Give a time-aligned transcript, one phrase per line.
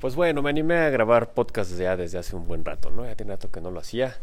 [0.00, 3.04] Pues bueno, me animé a grabar podcast ya desde hace un buen rato, ¿no?
[3.04, 4.16] Ya tiene rato que no lo hacía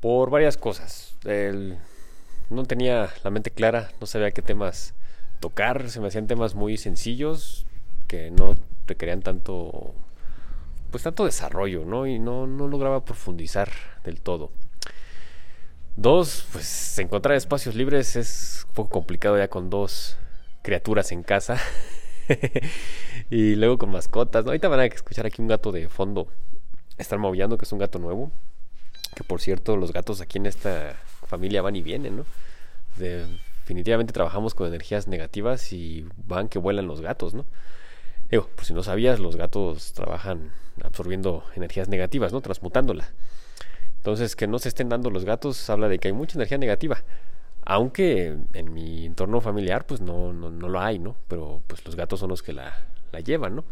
[0.00, 1.16] por varias cosas.
[2.50, 4.92] No tenía la mente clara, no sabía qué temas
[5.40, 7.64] tocar, se me hacían temas muy sencillos
[8.08, 8.56] que no
[8.86, 9.94] requerían tanto
[10.90, 12.06] pues tanto desarrollo, ¿no?
[12.06, 13.70] Y no, no lograba profundizar
[14.04, 14.50] del todo.
[15.96, 20.18] Dos, pues encontrar espacios libres es un poco complicado ya con dos
[20.60, 21.58] criaturas en casa.
[23.30, 24.44] y luego con mascotas.
[24.44, 24.50] ¿no?
[24.50, 26.28] Ahorita van a escuchar aquí un gato de fondo
[26.98, 28.30] estar maullando, que es un gato nuevo.
[29.14, 32.24] Que por cierto, los gatos aquí en esta familia van y vienen, ¿no?
[32.96, 37.44] definitivamente trabajamos con energías negativas y van que vuelan los gatos, ¿no?
[38.30, 40.50] Digo, por si no sabías, los gatos trabajan
[40.82, 42.40] absorbiendo energías negativas, ¿no?
[42.40, 43.12] Transmutándolas.
[43.98, 47.02] Entonces, que no se estén dando los gatos habla de que hay mucha energía negativa.
[47.66, 51.16] Aunque en mi entorno familiar, pues no, no, no lo hay, ¿no?
[51.28, 53.64] Pero pues los gatos son los que la, la llevan, ¿no?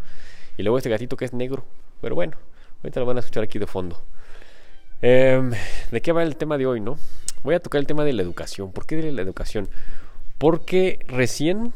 [0.59, 1.65] Y luego este gatito que es negro.
[2.01, 2.37] Pero bueno,
[2.83, 4.03] ahorita lo van a escuchar aquí de fondo.
[5.01, 5.53] Em,
[5.91, 6.99] ¿De qué va el tema de hoy, no?
[7.45, 8.73] Voy a tocar el tema de la educación.
[8.73, 9.69] ¿Por qué de la educación?
[10.39, 11.73] Porque recién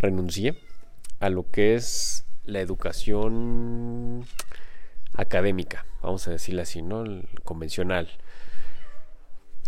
[0.00, 0.58] renuncié
[1.20, 4.24] a lo que es la educación
[5.14, 7.02] académica, vamos a decirlo así, ¿no?
[7.02, 8.08] El convencional.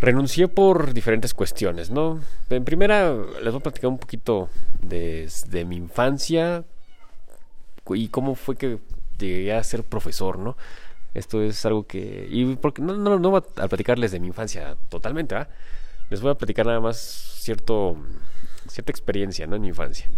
[0.03, 2.21] Renuncié por diferentes cuestiones, ¿no?
[2.51, 4.49] En primera, les voy a platicar un poquito
[4.81, 6.65] desde mi infancia
[7.89, 8.81] y cómo fue que
[9.17, 10.57] llegué a ser profesor, ¿no?
[11.15, 12.27] Esto es algo que...
[12.29, 15.49] Y porque no, no, no voy a platicarles de mi infancia totalmente, ¿ah?
[16.11, 16.97] Les voy a platicar nada más
[17.39, 17.97] cierto,
[18.67, 19.55] cierta experiencia, ¿no?
[19.55, 20.11] En mi infancia.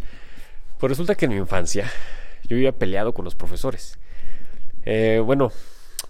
[0.78, 1.90] Pues resulta que en mi infancia
[2.48, 3.98] yo había peleado con los profesores.
[4.86, 5.52] Eh, bueno,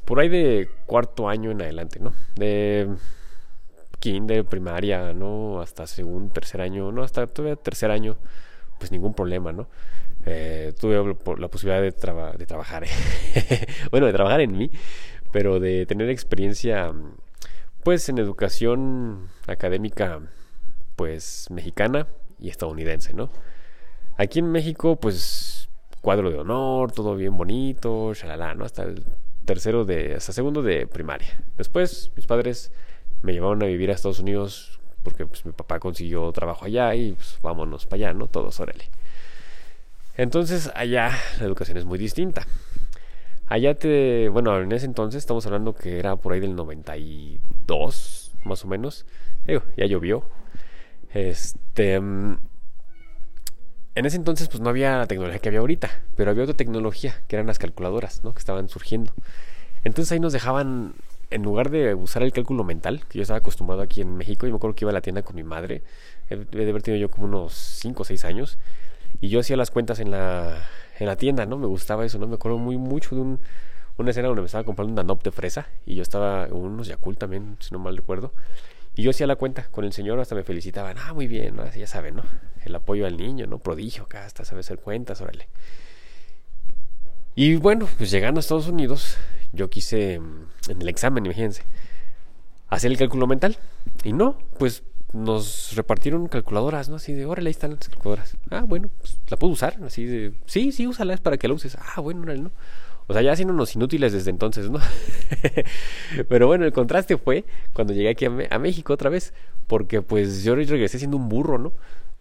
[0.05, 2.14] por ahí de cuarto año en adelante, ¿no?
[2.36, 2.88] De
[4.05, 5.62] kinder, primaria, ¿no?
[5.62, 7.02] Hasta segundo, tercer año, ¿no?
[7.02, 8.19] Hasta todavía tercer año,
[8.78, 9.66] pues ningún problema, ¿no?
[10.27, 11.91] Eh, tuve la posibilidad de,
[12.36, 12.84] de trabajar,
[13.91, 14.70] bueno, de trabajar en mí,
[15.32, 16.92] pero de tener experiencia,
[17.82, 20.21] pues en educación académica,
[20.97, 22.06] pues mexicana
[22.38, 23.31] y estadounidense, ¿no?
[24.19, 25.71] Aquí en México, pues
[26.03, 28.66] cuadro de honor, todo bien bonito, shalala, ¿no?
[28.66, 29.03] Hasta el
[29.47, 31.42] tercero de, hasta segundo de primaria.
[31.56, 32.71] Después, mis padres
[33.24, 37.12] me llevaron a vivir a Estados Unidos porque pues, mi papá consiguió trabajo allá y
[37.12, 38.26] pues, vámonos para allá, ¿no?
[38.26, 38.84] Todos, órale.
[40.16, 42.46] Entonces, allá la educación es muy distinta.
[43.46, 48.64] Allá te, bueno, en ese entonces estamos hablando que era por ahí del 92, más
[48.64, 49.06] o menos.
[49.46, 50.24] ya llovió.
[51.14, 52.38] Este, mm,
[53.94, 57.22] en ese entonces pues no había la tecnología que había ahorita, pero había otra tecnología,
[57.26, 58.34] que eran las calculadoras, ¿no?
[58.34, 59.12] Que estaban surgiendo.
[59.82, 60.94] Entonces ahí nos dejaban
[61.30, 64.50] en lugar de usar el cálculo mental, que yo estaba acostumbrado aquí en México, y
[64.50, 65.82] me acuerdo que iba a la tienda con mi madre,
[66.28, 68.58] de haber tenido yo como unos 5 o 6 años,
[69.20, 70.62] y yo hacía las cuentas en la,
[70.98, 71.58] en la tienda, ¿no?
[71.58, 72.26] Me gustaba eso, ¿no?
[72.26, 73.40] Me acuerdo muy mucho de un,
[73.96, 77.18] una escena donde me estaba comprando un Danop de fresa, y yo estaba, unos Yakult
[77.18, 78.32] también, si no mal recuerdo,
[78.96, 81.70] y yo hacía la cuenta con el señor, hasta me felicitaban, ah, muy bien, ¿no?
[81.72, 82.22] ya saben, ¿no?
[82.64, 83.58] El apoyo al niño, ¿no?
[83.58, 85.48] Prodigio, acá hasta sabe hacer cuentas, órale.
[87.34, 89.16] Y bueno, pues llegando a Estados Unidos,
[89.54, 91.62] yo quise, mm, en el examen, imagínense,
[92.69, 93.56] hacer el cálculo mental.
[94.03, 94.82] Y no, pues
[95.12, 96.97] nos repartieron calculadoras, ¿no?
[96.97, 98.37] Así de, órale, ahí están las calculadoras.
[98.50, 99.78] Ah, bueno, pues la puedo usar.
[99.84, 101.76] Así de, sí, sí, úsala, es para que la uses.
[101.76, 102.50] Ah, bueno, órale, ¿no?
[103.06, 104.81] O sea, ya haciéndonos inútiles desde entonces, ¿no?
[106.28, 109.34] Pero bueno, el contraste fue cuando llegué aquí a, México otra vez,
[109.66, 111.72] porque pues yo regresé siendo un burro, ¿no?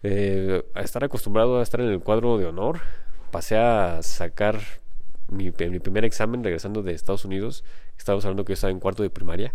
[0.02, 2.80] Eh, a estar acostumbrado a estar en el cuadro de honor,
[3.30, 4.60] pasé a sacar
[5.28, 7.64] mi, primer examen regresando de Estados Unidos,
[7.96, 9.54] estábamos hablando que yo estaba en cuarto de primaria,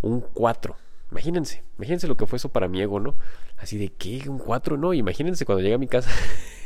[0.00, 0.76] un 4.
[1.10, 3.14] Imagínense, imagínense lo que fue eso para mi ego, ¿no?
[3.58, 4.28] Así de, ¿qué?
[4.28, 4.78] ¿Un 4?
[4.78, 6.10] No, imagínense cuando llegue a mi casa.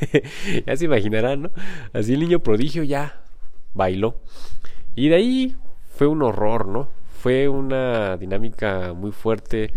[0.66, 1.50] ya se imaginarán, ¿no?
[1.92, 3.22] Así el niño prodigio ya
[3.74, 4.20] bailó.
[4.94, 5.56] Y de ahí
[5.94, 6.88] fue un horror, ¿no?
[7.10, 9.72] Fue una dinámica muy fuerte.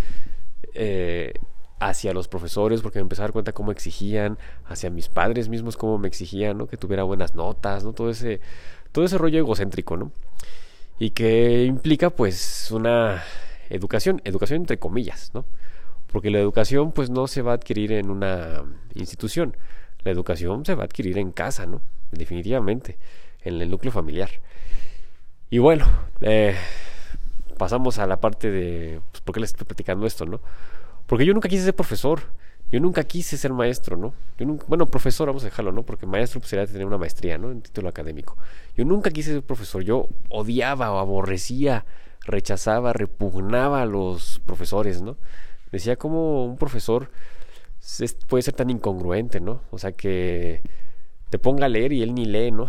[0.74, 1.34] Eh,
[1.79, 5.78] hacia los profesores porque me empecé a dar cuenta cómo exigían, hacia mis padres mismos
[5.78, 6.67] cómo me exigían, ¿no?
[6.67, 7.94] Que tuviera buenas notas, ¿no?
[7.94, 8.41] Todo ese,
[8.91, 10.12] todo ese rollo egocéntrico, ¿no?
[11.00, 13.24] Y que implica pues una
[13.69, 15.45] educación, educación entre comillas, ¿no?
[16.12, 18.63] Porque la educación pues no se va a adquirir en una
[18.95, 19.56] institución,
[20.04, 21.81] la educación se va a adquirir en casa, ¿no?
[22.12, 22.98] Definitivamente,
[23.42, 24.30] en el núcleo familiar.
[25.50, 25.88] Y bueno,
[26.21, 26.56] eh,
[27.57, 30.42] pasamos a la parte de, pues, ¿por qué les estoy platicando esto, no?
[31.09, 32.21] Porque yo nunca quise ser profesor.
[32.71, 34.13] Yo nunca quise ser maestro, ¿no?
[34.38, 35.81] Yo nunca, bueno, profesor, vamos a dejarlo, ¿no?
[35.81, 37.50] Porque maestro pues, sería tener una maestría, ¿no?
[37.50, 38.38] En título académico.
[38.77, 39.83] Yo nunca quise ser profesor.
[39.83, 41.85] Yo odiaba o aborrecía,
[42.25, 45.17] rechazaba, repugnaba a los profesores, ¿no?
[45.71, 47.09] Decía como un profesor
[48.27, 49.61] puede ser tan incongruente, ¿no?
[49.71, 50.61] O sea, que
[51.30, 52.68] te ponga a leer y él ni lee, ¿no?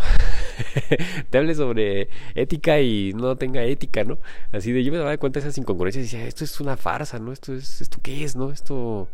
[1.31, 4.19] te hable sobre ética y no tenga ética, ¿no?
[4.53, 7.19] Así de yo me daba cuenta de esas incongruencias y decía, esto es una farsa,
[7.19, 7.33] ¿no?
[7.33, 8.53] Esto es, ¿esto qué es, no?
[8.53, 9.09] Esto,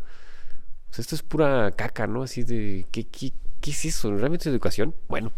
[0.87, 2.23] pues esto es pura caca, ¿no?
[2.23, 4.11] Así de, ¿qué, qué, qué es eso?
[4.15, 4.93] ¿Realmente es educación?
[5.07, 5.31] Bueno,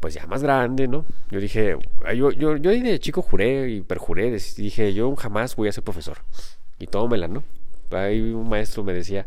[0.00, 1.06] pues ya más grande, ¿no?
[1.30, 1.78] Yo dije,
[2.14, 6.18] yo, yo, yo de chico juré y perjuré, dije, yo jamás voy a ser profesor.
[6.78, 7.42] Y tómela, ¿no?
[7.90, 9.26] Ahí un maestro me decía,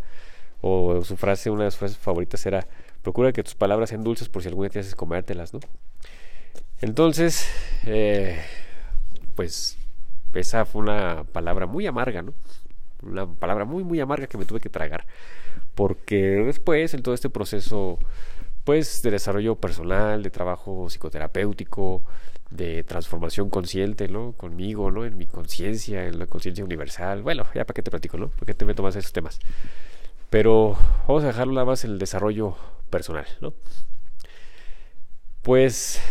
[0.62, 2.68] o su frase, una de sus frases favoritas era,
[3.02, 5.60] procura que tus palabras sean dulces por si alguna te haces comértelas, ¿no?
[6.80, 7.48] Entonces,
[7.86, 8.40] eh,
[9.36, 9.78] pues
[10.34, 12.34] esa fue una palabra muy amarga, ¿no?
[13.02, 15.06] Una palabra muy, muy amarga que me tuve que tragar.
[15.76, 18.00] Porque después, en todo este proceso,
[18.64, 22.04] pues, de desarrollo personal, de trabajo psicoterapéutico,
[22.50, 24.34] de transformación consciente, ¿no?
[24.34, 25.06] Conmigo, ¿no?
[25.06, 27.22] En mi conciencia, en la conciencia universal.
[27.24, 28.30] Bueno, ya para qué te platico, ¿no?
[28.30, 29.40] ¿Por qué te meto más esos temas?
[30.30, 30.78] Pero
[31.08, 32.56] vamos a dejarlo nada más en el desarrollo
[32.89, 33.54] personal, ¿no?
[35.42, 36.01] Pues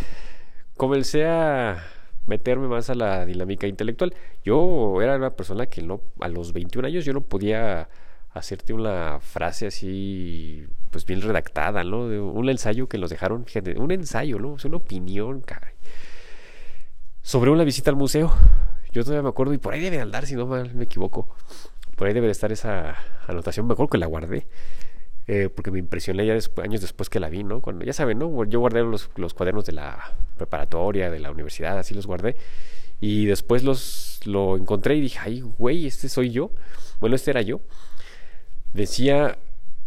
[0.77, 1.85] comencé a
[2.27, 4.15] meterme más a la dinámica intelectual.
[4.45, 7.89] Yo era una persona que no, a los 21 años yo no podía
[8.31, 12.01] hacerte una frase así, pues bien redactada, ¿no?
[12.01, 13.47] un ensayo que nos dejaron,
[13.77, 14.57] un ensayo, ¿no?
[14.57, 15.43] Es una opinión.
[17.23, 18.33] Sobre una visita al museo.
[18.93, 21.29] Yo todavía me acuerdo, y por ahí debe andar, si no mal me equivoco.
[21.97, 22.97] Por ahí debe de estar esa
[23.27, 23.67] anotación.
[23.67, 24.47] Mejor que la guardé.
[25.29, 27.61] Eh, porque me impresioné ya años después que la vi, ¿no?
[27.61, 28.45] Cuando, ya saben, ¿no?
[28.45, 32.37] Yo guardé los, los, cuadernos de la preparatoria, de la universidad, así los guardé.
[33.01, 36.51] Y después los lo encontré y dije, ay, güey, este soy yo.
[37.01, 37.61] Bueno, este era yo.
[38.73, 39.37] Decía,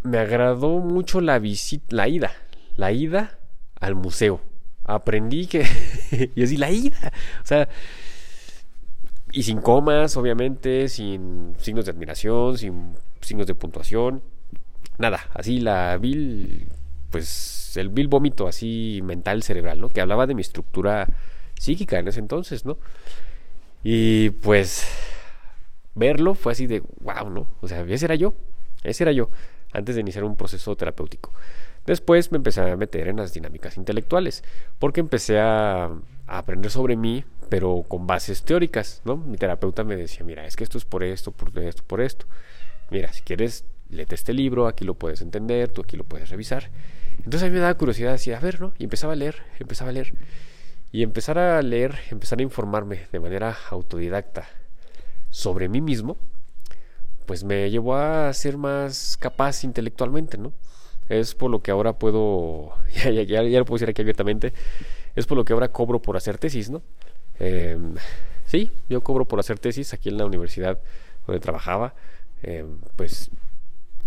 [0.04, 2.32] me agradó mucho la visita, la ida,
[2.76, 3.40] la ida
[3.80, 4.42] al museo.
[4.84, 5.66] Aprendí que...
[6.36, 7.14] y así, la ida.
[7.42, 7.70] O sea,
[9.32, 14.22] y sin comas, obviamente, sin signos de admiración, sin signos de puntuación.
[15.00, 16.68] Nada, así la vil,
[17.10, 19.88] pues el vil vómito así mental cerebral, ¿no?
[19.88, 21.08] Que hablaba de mi estructura
[21.58, 22.78] psíquica en ese entonces, ¿no?
[23.82, 24.86] Y pues
[25.96, 27.48] verlo fue así de, wow, ¿no?
[27.62, 28.34] O sea, ese era yo,
[28.84, 29.30] ese era yo,
[29.72, 31.32] antes de iniciar un proceso terapéutico.
[31.86, 34.44] Después me empecé a meter en las dinámicas intelectuales,
[34.80, 39.16] porque empecé a, a aprender sobre mí, pero con bases teóricas, ¿no?
[39.16, 42.26] Mi terapeuta me decía, mira, es que esto es por esto, por esto, por esto.
[42.92, 46.70] Mira, si quieres, léete este libro, aquí lo puedes entender, tú aquí lo puedes revisar.
[47.18, 48.74] Entonces a mí me daba curiosidad, decía, a ver, ¿no?
[48.78, 50.14] Y empezaba a leer, empezaba a leer.
[50.92, 54.48] Y empezar a leer, empezar a informarme de manera autodidacta
[55.30, 56.18] sobre mí mismo,
[57.26, 60.54] pues me llevó a ser más capaz intelectualmente, ¿no?
[61.10, 64.54] Es por lo que ahora puedo, ya, ya, ya, ya lo puedo decir aquí abiertamente,
[65.16, 66.82] es por lo que ahora cobro por hacer tesis, ¿no?
[67.40, 67.78] Eh,
[68.46, 70.80] sí, yo cobro por hacer tesis aquí en la universidad
[71.26, 71.94] donde trabajaba.
[72.42, 72.66] Eh,
[72.96, 73.30] pues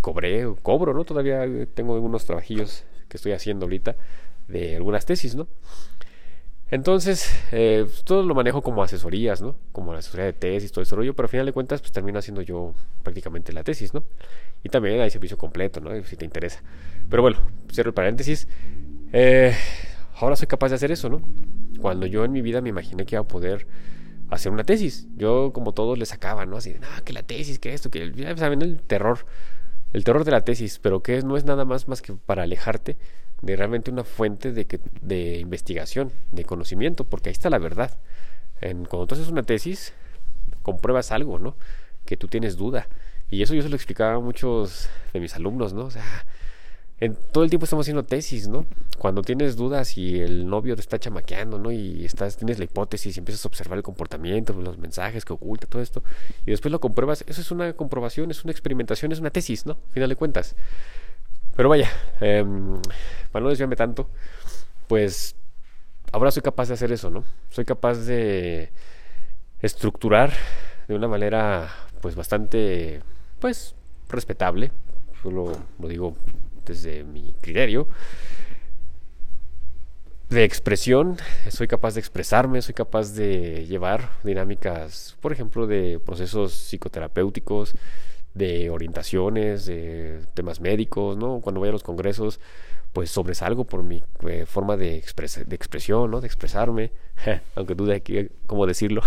[0.03, 1.05] cobré, cobro, ¿no?
[1.05, 3.97] Todavía tengo unos trabajillos que estoy haciendo ahorita
[4.49, 5.49] de algunas tesis, ¿no?
[6.71, 9.57] Entonces, eh, todo lo manejo como asesorías, ¿no?
[9.73, 12.19] Como la asesoría de tesis, todo ese rollo, pero al final de cuentas, pues termino
[12.19, 14.05] haciendo yo prácticamente la tesis, ¿no?
[14.65, 15.91] Y también hay servicio completo, ¿no?
[16.05, 16.63] Si te interesa.
[17.11, 17.39] Pero bueno,
[17.71, 18.49] cierro el paréntesis.
[19.13, 19.55] Eh,
[20.17, 21.21] ahora soy capaz de hacer eso, ¿no?
[21.79, 23.67] Cuando yo en mi vida me imaginé que iba a poder
[24.31, 25.07] hacer una tesis.
[25.17, 26.57] Yo, como todos, le sacaba, ¿no?
[26.57, 29.27] Así, no, que la tesis, que esto, que ya saben, el terror.
[29.93, 32.97] El terror de la tesis, pero que no es nada más más que para alejarte
[33.43, 37.99] de realmente una fuente de, que, de investigación, de conocimiento, porque ahí está la verdad.
[38.61, 39.93] En, cuando tú haces una tesis,
[40.63, 41.57] compruebas algo, ¿no?
[42.07, 42.89] Que tú tienes duda.
[43.31, 45.87] Y eso yo se lo explicaba a muchos de mis alumnos, ¿no?
[45.87, 46.05] O sea,
[47.11, 48.65] todo el tiempo estamos haciendo tesis, ¿no?
[48.99, 51.73] Cuando tienes dudas y el novio te está chamaqueando, ¿no?
[51.73, 55.67] Y estás, tienes la hipótesis y empiezas a observar el comportamiento, los mensajes que oculta,
[55.67, 56.03] todo esto,
[56.47, 59.79] y después lo compruebas, eso es una comprobación, es una experimentación, es una tesis, ¿no?
[59.91, 60.55] Final de cuentas.
[61.57, 61.91] Pero vaya,
[62.21, 62.45] eh,
[63.33, 64.09] para no desviarme tanto,
[64.87, 65.35] pues
[66.13, 67.25] ahora soy capaz de hacer eso, ¿no?
[67.51, 68.71] Soy capaz de
[69.61, 70.33] estructurar
[70.87, 71.69] de una manera,
[72.01, 73.01] pues bastante,
[73.41, 73.75] pues,
[74.09, 74.71] respetable,
[75.23, 76.17] solo lo digo
[76.65, 77.89] desde mi criterio
[80.33, 81.19] de expresión,
[81.51, 87.75] soy capaz de expresarme, soy capaz de llevar dinámicas, por ejemplo, de procesos psicoterapéuticos,
[88.35, 91.41] de orientaciones, de temas médicos, ¿no?
[91.41, 92.41] Cuando voy a los congresos,
[92.93, 96.21] pues sobresalgo por mi eh, forma de, expresión, ¿no?
[96.21, 96.93] De expresarme,
[97.55, 99.03] aunque dude cómo decirlo.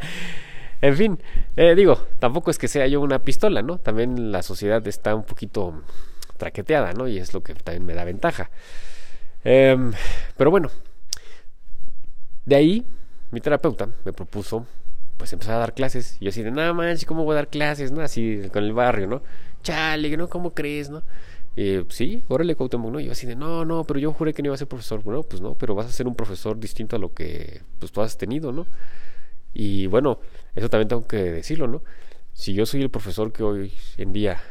[0.80, 1.18] en fin,
[1.56, 3.78] eh, digo, tampoco es que sea yo una pistola, ¿no?
[3.78, 5.82] También la sociedad está un poquito
[6.42, 7.06] traqueteada, ¿no?
[7.06, 8.50] Y es lo que también me da ventaja.
[9.44, 9.92] Em,
[10.36, 10.70] pero bueno,
[12.44, 12.86] de ahí
[13.30, 14.66] mi terapeuta me propuso
[15.16, 16.16] pues empezar a dar clases.
[16.20, 17.92] Yo así de, nada manches, ¿cómo voy a dar clases?
[17.92, 18.00] ¿No?
[18.00, 19.22] Así con el barrio, ¿no?
[19.62, 20.28] Chale, ¿no?
[20.28, 21.04] ¿Cómo crees, no?
[21.54, 22.98] Y sí, órale Cuauhtémoc, ¿no?
[22.98, 25.00] Yo así de, no, no, pero yo juré que no iba a ser profesor.
[25.04, 28.00] Bueno, pues no, pero vas a ser un profesor distinto a lo que pues tú
[28.00, 28.66] has tenido, ¿no?
[29.54, 30.18] Y bueno,
[30.56, 31.82] eso también tengo que decirlo, ¿no?
[32.32, 34.42] Si yo soy el profesor que hoy en día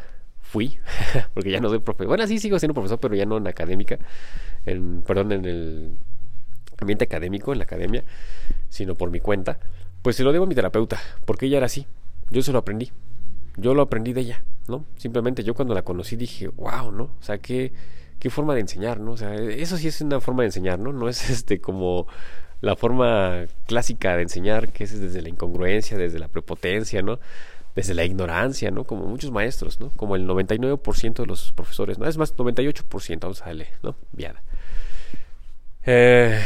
[0.51, 0.77] fui,
[1.33, 3.97] porque ya no soy profesor, bueno, sí sigo siendo profesor, pero ya no en académica,
[4.65, 5.97] en, perdón, en el
[6.77, 8.03] ambiente académico, en la academia,
[8.67, 9.59] sino por mi cuenta,
[10.01, 11.87] pues se lo debo a mi terapeuta, porque ella era así,
[12.29, 12.91] yo se lo aprendí,
[13.55, 14.83] yo lo aprendí de ella, ¿no?
[14.97, 17.03] Simplemente yo cuando la conocí dije, wow, ¿no?
[17.03, 17.71] O sea, qué,
[18.19, 19.13] qué forma de enseñar, ¿no?
[19.13, 20.91] O sea, eso sí es una forma de enseñar, ¿no?
[20.91, 22.07] No es este como
[22.59, 27.19] la forma clásica de enseñar, que es desde la incongruencia, desde la prepotencia, ¿no?
[27.75, 28.83] Desde la ignorancia, ¿no?
[28.83, 29.89] Como muchos maestros, ¿no?
[29.91, 32.07] Como el 99% de los profesores, ¿no?
[32.07, 33.95] Es más, 98%, vamos a darle, ¿no?
[34.11, 34.43] Viada.
[35.85, 36.39] Eh,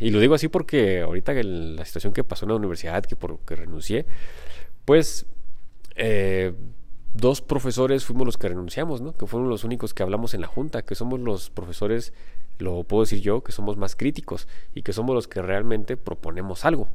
[0.00, 3.38] y lo digo así porque ahorita la situación que pasó en la universidad, que por
[3.40, 4.06] que renuncié,
[4.84, 5.26] pues
[5.94, 6.54] eh,
[7.14, 9.12] dos profesores fuimos los que renunciamos, ¿no?
[9.12, 12.12] Que fueron los únicos que hablamos en la junta, que somos los profesores,
[12.58, 16.64] lo puedo decir yo, que somos más críticos y que somos los que realmente proponemos
[16.64, 16.88] algo.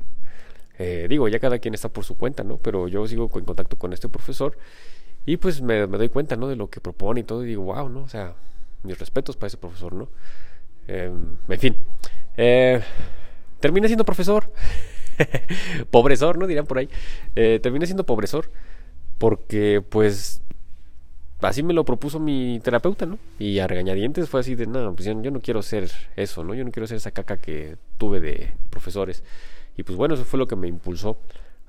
[0.80, 2.58] Eh, digo, ya cada quien está por su cuenta, ¿no?
[2.58, 4.58] Pero yo sigo en contacto con este profesor
[5.26, 6.48] y pues me, doy cuenta, ¿no?
[6.48, 8.04] De lo que propone y todo y digo, wow, ¿no?
[8.04, 8.36] O sea,
[8.84, 10.10] mis respetos para ese profesor, ¿no?
[10.88, 11.78] Em, en fin,
[12.38, 12.82] eh,
[13.60, 14.52] terminé siendo profesor.
[15.92, 16.48] pobresor, ¿no?
[16.48, 16.90] Dirán por ahí.
[17.36, 18.52] Eh, terminé siendo pobresor
[19.18, 20.42] porque pues
[21.42, 23.20] así me lo propuso mi terapeuta, ¿no?
[23.40, 26.54] Y a regañadientes fue así de, no, pues yo, no quiero ser eso, ¿no?
[26.54, 29.24] Yo no quiero ser esa caca que tuve de profesores.
[29.78, 31.18] Y pues bueno, eso fue lo que me impulsó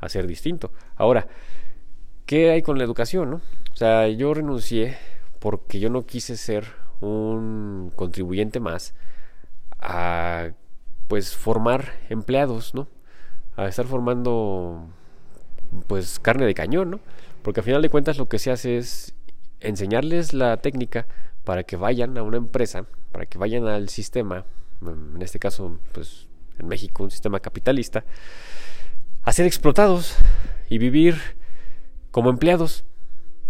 [0.00, 0.72] a ser distinto.
[0.96, 1.28] Ahora,
[2.26, 3.36] ¿qué hay con la educación, no?
[3.72, 4.96] O sea, yo renuncié
[5.38, 6.66] porque yo no quise ser
[7.00, 8.94] un contribuyente más
[9.78, 10.50] a
[11.06, 12.88] pues formar empleados, ¿no?
[13.56, 14.88] A estar formando
[15.86, 17.00] pues carne de cañón, ¿no?
[17.42, 19.14] Porque al final de cuentas lo que se hace es
[19.60, 21.06] enseñarles la técnica
[21.44, 24.44] para que vayan a una empresa, para que vayan al sistema,
[24.82, 26.27] en este caso, pues
[26.58, 28.04] en México, un sistema capitalista,
[29.22, 30.14] a ser explotados
[30.68, 31.16] y vivir
[32.10, 32.84] como empleados.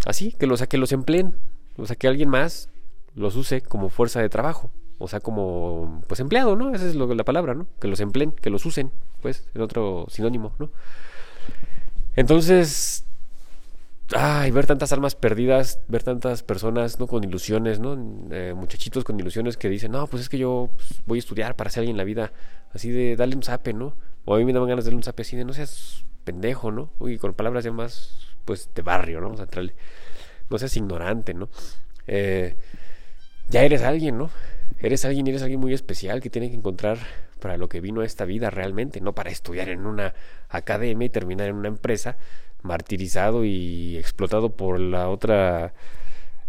[0.06, 1.34] Así, que los, a que los empleen,
[1.76, 2.68] o sea, que alguien más
[3.14, 6.74] los use como fuerza de trabajo, o sea, como pues empleado, ¿no?
[6.74, 7.66] Esa es lo, la palabra, ¿no?
[7.80, 10.70] Que los empleen, que los usen, pues, en otro sinónimo, ¿no?
[12.16, 13.04] Entonces,
[14.16, 17.06] ay, ver tantas almas perdidas, ver tantas personas, ¿no?
[17.06, 17.96] Con ilusiones, ¿no?
[18.30, 21.56] Eh, muchachitos con ilusiones que dicen, no, pues es que yo pues, voy a estudiar
[21.56, 22.32] para ser alguien en la vida,
[22.72, 23.96] así de darle un zape, ¿no?
[24.24, 26.70] O a mí me daban ganas de darle un zape así de, no seas pendejo,
[26.70, 26.90] ¿no?
[26.98, 29.26] Uy, con palabras ya más, pues, de barrio, ¿no?
[29.26, 29.74] Vamos a entrarle.
[30.50, 31.50] No seas ignorante, ¿no?
[32.06, 32.56] Eh,
[33.50, 34.30] ya eres alguien, ¿no?
[34.80, 36.98] Eres alguien, eres alguien muy especial que tiene que encontrar
[37.40, 40.14] para lo que vino a esta vida realmente, no para estudiar en una
[40.48, 42.16] academia y terminar en una empresa
[42.68, 45.72] martirizado y explotado por la otra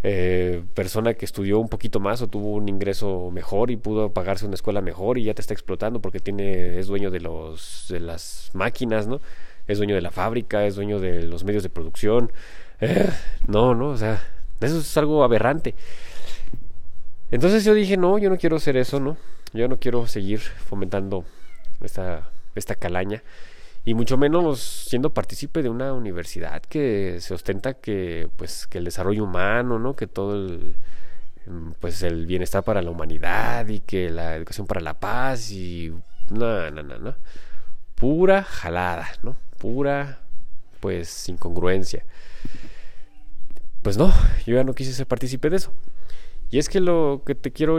[0.02, 4.46] eh, persona que estudió un poquito más o tuvo un ingreso mejor y pudo pagarse
[4.46, 8.00] una escuela mejor y ya te está explotando porque tiene es dueño de los de
[8.00, 9.20] las máquinas no
[9.66, 12.32] es dueño de la fábrica es dueño de los medios de producción.
[12.80, 13.10] Eh,
[13.46, 14.22] no no o sea
[14.60, 15.74] eso es algo aberrante.
[17.30, 19.16] Entonces yo dije no yo no quiero hacer eso no
[19.52, 21.24] yo no quiero seguir fomentando
[21.82, 23.22] esta esta calaña
[23.84, 28.84] y mucho menos siendo partícipe de una universidad que se ostenta que pues que el
[28.84, 30.76] desarrollo humano no que todo el
[31.80, 35.92] pues el bienestar para la humanidad y que la educación para la paz y
[36.30, 37.14] no no no no
[37.94, 40.20] pura jalada no pura
[40.80, 42.04] pues incongruencia.
[43.82, 44.12] Pues no
[44.46, 45.72] yo ya no quise ser partícipe de eso.
[46.50, 47.78] Y es que lo que te quiero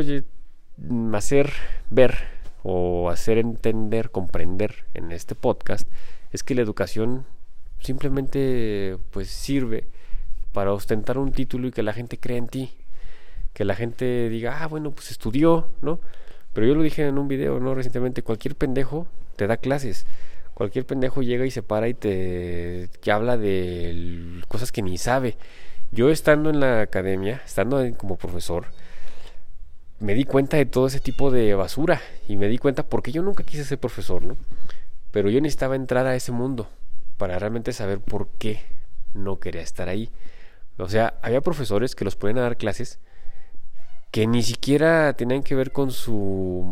[1.14, 1.52] hacer
[1.90, 2.16] ver
[2.64, 5.88] o hacer entender, comprender en este podcast
[6.32, 7.26] es que la educación
[7.80, 9.86] simplemente pues sirve
[10.54, 12.72] para ostentar un título y que la gente crea en ti,
[13.54, 16.00] que la gente diga, ah, bueno, pues estudió, ¿no?
[16.54, 17.74] Pero yo lo dije en un video, ¿no?
[17.74, 20.06] Recientemente, cualquier pendejo te da clases.
[20.54, 25.38] Cualquier pendejo llega y se para y te que habla de cosas que ni sabe.
[25.92, 28.66] Yo estando en la academia, estando como profesor,
[30.02, 33.22] me di cuenta de todo ese tipo de basura y me di cuenta porque yo
[33.22, 34.36] nunca quise ser profesor, ¿no?
[35.12, 36.70] Pero yo necesitaba entrar a ese mundo
[37.18, 38.64] para realmente saber por qué
[39.14, 40.10] no quería estar ahí.
[40.78, 43.00] O sea, había profesores que los ponían a dar clases
[44.10, 46.66] que ni siquiera tenían que ver con su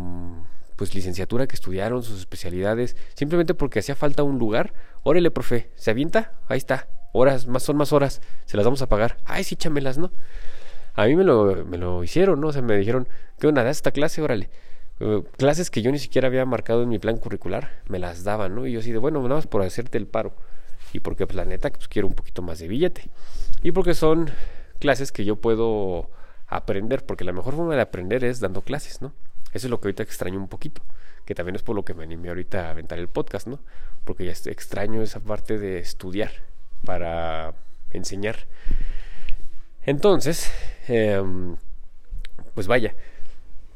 [0.76, 4.74] pues licenciatura que estudiaron, sus especialidades, simplemente porque hacía falta un lugar.
[5.02, 6.32] Órale, profe, ¿se avienta?
[6.48, 6.88] Ahí está.
[7.12, 9.18] Horas, más son más horas, se las vamos a pagar.
[9.24, 10.10] Ay, sí, chámelas, ¿no?
[10.94, 12.48] A mí me lo, me lo hicieron, ¿no?
[12.48, 13.64] O sea, me dijeron, ¿qué onda?
[13.64, 14.22] ¿Das esta clase?
[14.22, 14.50] Órale.
[15.00, 18.54] Uh, clases que yo ni siquiera había marcado en mi plan curricular, me las daban,
[18.54, 18.66] ¿no?
[18.66, 20.34] Y yo así de, bueno, nada más por hacerte el paro.
[20.92, 23.08] Y porque, pues, la neta, pues quiero un poquito más de billete.
[23.62, 24.30] Y porque son
[24.78, 26.10] clases que yo puedo
[26.48, 29.12] aprender, porque la mejor forma de aprender es dando clases, ¿no?
[29.52, 30.82] Eso es lo que ahorita extraño un poquito,
[31.24, 33.60] que también es por lo que me animé ahorita a aventar el podcast, ¿no?
[34.04, 36.30] Porque ya extraño esa parte de estudiar
[36.84, 37.54] para
[37.92, 38.46] enseñar.
[39.84, 40.52] Entonces,
[40.88, 41.56] em,
[42.54, 42.94] pues vaya,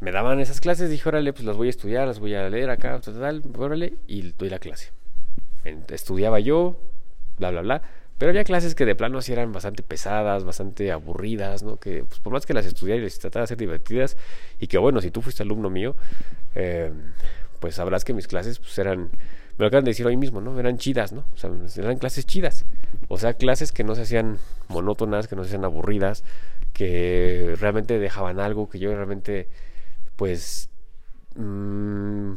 [0.01, 2.71] me daban esas clases, dije, órale, pues las voy a estudiar, las voy a leer
[2.71, 4.93] acá, tal, órale, y doy la clase.
[5.89, 6.77] Estudiaba yo,
[7.39, 7.83] bla, bla, bla.
[8.19, 11.79] Pero había clases que de plano sí eran bastante pesadas, bastante aburridas, ¿no?
[11.79, 14.17] Que pues, por más que las estudiara y les trataba de ser divertidas,
[14.61, 15.97] y que bueno, si tú fuiste alumno mío,
[16.55, 16.93] eh,
[17.61, 19.11] pues sabrás que mis clases pues eran,
[19.59, 20.59] me acaban de decir hoy mismo, ¿no?
[20.59, 21.25] Eran chidas, ¿no?
[21.35, 22.65] O sea, eran clases chidas.
[23.09, 26.25] O sea, clases que no se hacían monótonas, que no se hacían aburridas,
[26.73, 29.49] que realmente dejaban algo, que yo realmente,
[30.17, 30.71] pues,
[31.37, 32.33] mmm,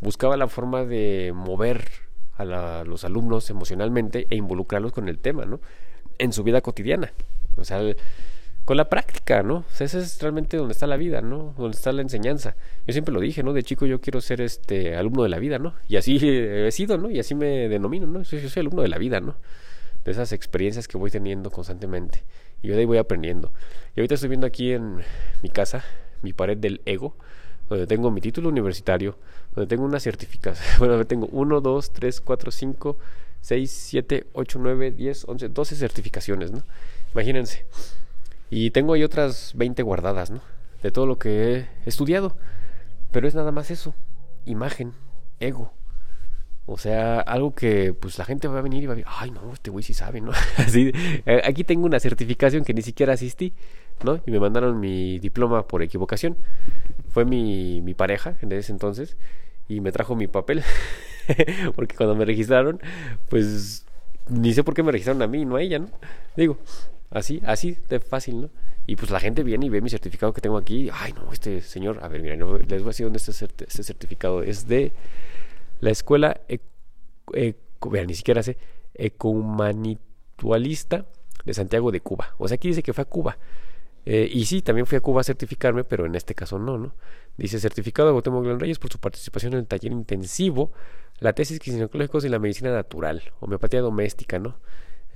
[0.00, 1.88] buscaba la forma de mover
[2.36, 5.60] a los alumnos emocionalmente e involucrarlos con el tema, ¿no?
[6.18, 7.12] En su vida cotidiana.
[7.56, 7.80] O sea,
[8.66, 9.58] con la práctica, ¿no?
[9.58, 11.54] O ese es realmente donde está la vida, ¿no?
[11.56, 12.56] Donde está la enseñanza.
[12.84, 13.52] Yo siempre lo dije, ¿no?
[13.52, 15.74] De chico yo quiero ser este alumno de la vida, ¿no?
[15.88, 17.08] Y así he sido, ¿no?
[17.08, 18.22] Y así me denomino, ¿no?
[18.22, 19.36] Yo, soy alumno de la vida, ¿no?
[20.04, 22.24] De esas experiencias que voy teniendo constantemente.
[22.60, 23.52] Y yo de ahí voy aprendiendo.
[23.94, 24.96] Y ahorita estoy viendo aquí en
[25.44, 25.84] mi casa,
[26.22, 27.16] mi pared del ego,
[27.68, 29.16] donde tengo mi título universitario,
[29.54, 32.98] donde tengo una certificación, bueno, tengo 1, 2, 3, 4, 5,
[33.42, 36.64] 6, 7, 8, 9, 10, 11, 12 certificaciones, ¿no?
[37.14, 37.64] Imagínense.
[38.50, 40.40] Y tengo ahí otras 20 guardadas, ¿no?
[40.82, 42.36] De todo lo que he estudiado.
[43.10, 43.94] Pero es nada más eso.
[44.44, 44.92] Imagen,
[45.40, 45.72] ego.
[46.68, 49.30] O sea, algo que pues la gente va a venir y va a decir, ay
[49.30, 50.32] no, este güey sí sabe, ¿no?
[50.56, 50.90] Así,
[51.24, 53.54] eh, aquí tengo una certificación que ni siquiera asistí,
[54.04, 54.20] ¿no?
[54.26, 56.36] Y me mandaron mi diploma por equivocación.
[57.10, 59.16] Fue mi, mi pareja en ese entonces
[59.68, 60.64] y me trajo mi papel.
[61.76, 62.80] Porque cuando me registraron,
[63.28, 63.86] pues
[64.28, 65.88] ni sé por qué me registraron a mí, no a ella, ¿no?
[66.36, 66.58] Digo,
[67.10, 68.50] así, así de fácil, ¿no?
[68.86, 70.88] Y pues la gente viene y ve mi certificado que tengo aquí.
[70.92, 74.42] Ay, no, este señor, a ver, miren, les voy a decir dónde está este certificado.
[74.42, 74.92] Es de
[75.80, 76.40] la escuela,
[77.32, 78.56] ni siquiera sé,
[78.94, 81.06] ecumanitualista
[81.44, 82.34] de Santiago de Cuba.
[82.38, 83.38] O sea, aquí dice que fue a Cuba.
[84.04, 86.94] Eh, y sí, también fui a Cuba a certificarme, pero en este caso no, ¿no?
[87.36, 90.72] Dice certificado de Guatemala Reyes por su participación en el taller intensivo,
[91.18, 94.54] la tesis ginecológicos y la medicina natural, homeopatía doméstica, ¿no?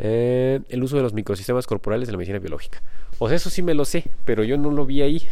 [0.02, 2.82] Eh, el uso de los microsistemas corporales de la medicina biológica.
[3.18, 5.22] O sea, eso sí me lo sé, pero yo no lo vi ahí.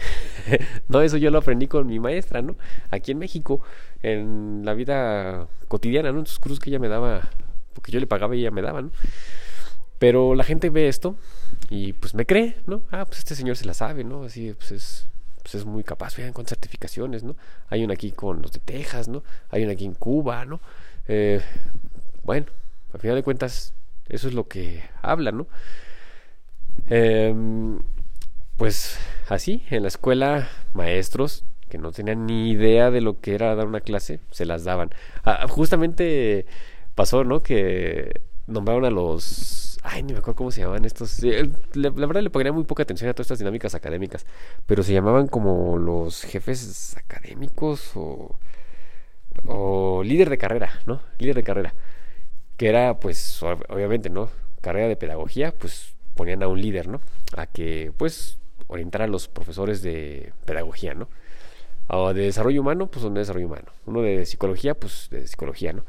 [0.89, 2.55] no, eso yo lo aprendí con mi maestra, ¿no?
[2.91, 3.63] Aquí en México,
[4.03, 6.19] en la vida cotidiana, ¿no?
[6.19, 7.31] En sus cursos que ella me daba,
[7.73, 8.91] porque yo le pagaba y ella me daba, ¿no?
[9.99, 11.17] Pero la gente ve esto
[11.71, 12.83] y pues me cree, ¿no?
[12.91, 14.25] Ah, pues este señor se la sabe, ¿no?
[14.25, 15.09] Así, pues es,
[15.41, 17.37] pues es muy capaz, vean, con certificaciones, ¿no?
[17.71, 19.25] Hay una aquí con los de Texas, ¿no?
[19.49, 20.61] Hay una aquí en Cuba, ¿no?
[21.09, 21.41] Eh,
[22.23, 22.47] bueno,
[22.93, 23.73] al final de cuentas,
[24.09, 25.47] eso es lo que habla, ¿no?
[26.89, 27.81] Em,
[28.57, 33.55] pues así, en la escuela, maestros que no tenían ni idea de lo que era
[33.55, 34.91] dar una clase, se las daban.
[35.25, 36.47] Ah, justamente
[36.95, 37.43] pasó, ¿no?
[37.43, 41.23] Que nombraron a los Ay, ni me acuerdo cómo se llamaban estos.
[41.75, 44.27] La, verdad le ponía muy poca atención a todas estas dinámicas académicas.
[44.67, 48.37] Pero se llamaban como los jefes académicos o.
[49.47, 51.01] O líder de carrera, ¿no?
[51.19, 51.75] Líder de carrera.
[52.59, 54.29] Que era, pues, obviamente, ¿no?
[54.61, 57.01] Carrera de pedagogía, pues ponían a un líder, ¿no?
[57.37, 61.09] A que, pues, orientara a los profesores de pedagogía, ¿no?
[61.89, 63.73] O de desarrollo humano, pues, uno de desarrollo humano.
[63.87, 65.87] Uno de psicología, pues, de psicología, ¿no?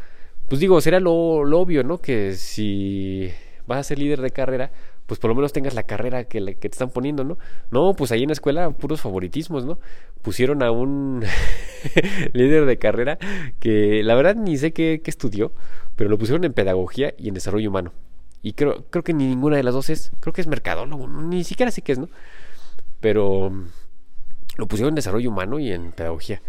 [0.48, 2.00] Pues digo, será lo, lo obvio, ¿no?
[2.00, 3.32] Que si
[3.68, 4.72] vas a ser líder de carrera,
[5.10, 7.40] pues por lo menos tengas la carrera que, que te están poniendo, ¿no?
[7.72, 9.80] No, pues ahí en la escuela puros favoritismos, ¿no?
[10.22, 11.24] Pusieron a un
[12.34, 13.18] líder de carrera
[13.60, 15.52] que la verdad ni sé qué, qué, estudió,
[16.00, 17.92] pero lo pusieron en pedagogía y en desarrollo humano.
[18.42, 21.44] Y creo, creo que ni ninguna de las dos es, creo que es mercadólogo, ni
[21.44, 22.08] siquiera sé qué es, ¿no?
[23.02, 23.52] Pero
[24.56, 26.42] lo pusieron en desarrollo humano y en pedagogía.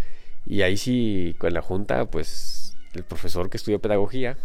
[0.46, 4.36] Y ahí sí, con la junta, pues el profesor que estudió pedagogía,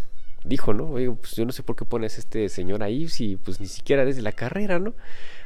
[0.43, 0.89] dijo, ¿no?
[0.89, 3.67] Oye, pues yo no sé por qué pones a este señor ahí si pues ni
[3.67, 4.95] siquiera desde la carrera, ¿no?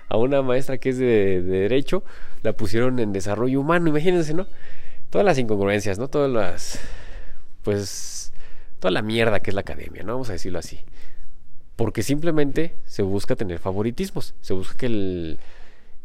[0.08, 2.06] A una maestra que es de, derecho
[2.43, 4.48] la pusieron en desarrollo humano, imagínense, ¿no?
[5.10, 6.08] Todas las incongruencias, ¿no?
[6.08, 6.80] Todas las
[7.63, 8.32] pues
[8.80, 10.13] toda la mierda que es la academia, ¿no?
[10.13, 10.80] Vamos a decirlo así.
[11.76, 15.39] Porque simplemente se busca tener favoritismos, se busca que el,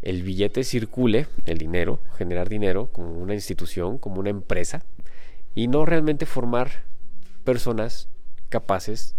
[0.03, 4.85] el billete circule, el dinero, generar dinero como una institución, como una empresa,
[5.55, 6.85] y no realmente formar
[7.45, 8.09] personas
[8.49, 9.15] capaces